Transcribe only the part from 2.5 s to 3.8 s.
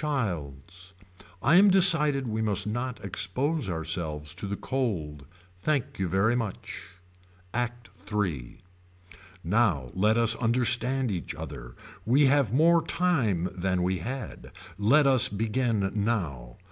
not expose